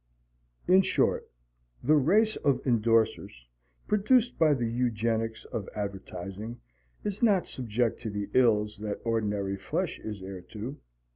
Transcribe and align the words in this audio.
's. 0.65 0.69
In 0.69 0.81
short, 0.81 1.29
the 1.83 1.95
race 1.95 2.35
of 2.37 2.59
endorsers, 2.63 3.45
produced 3.87 4.39
by 4.39 4.55
the 4.55 4.65
eugenics 4.67 5.45
of 5.45 5.69
advertising, 5.75 6.59
is 7.03 7.21
not 7.21 7.47
subject 7.47 8.01
to 8.01 8.09
the 8.09 8.27
ills 8.33 8.79
that 8.79 8.99
ordinary 9.05 9.57
flesh 9.57 9.99
is 9.99 10.23
heir 10.23 10.41
to. 10.41 10.79